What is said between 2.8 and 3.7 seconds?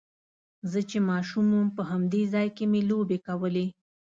لوبې کولې.